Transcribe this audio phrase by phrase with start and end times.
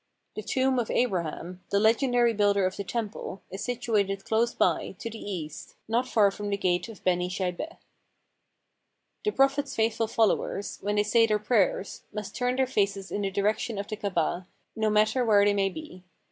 [0.35, 5.11] The tomb of Abraham, the legendary builder of the temple, is situated close by, to
[5.11, 7.77] the east, not far from the Gate of Beni Shaibeh.
[9.23, 13.29] The Prophet's faithful followers, when they say their prayers, must turn their faces in the
[13.29, 16.03] direction of the Kabah, no matter where they may be.